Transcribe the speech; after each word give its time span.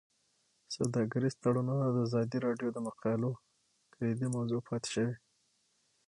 سوداګریز 0.75 1.33
تړونونه 1.43 1.85
د 1.91 1.97
ازادي 2.07 2.37
راډیو 2.47 2.69
د 2.73 2.77
مقالو 2.87 3.29
کلیدي 3.93 4.27
موضوع 4.35 4.59
پاتې 4.69 4.89
شوی. 4.93 5.15